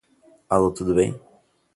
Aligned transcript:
Alô, 0.49 0.71
tudo 0.73 0.95
bem? 0.95 1.13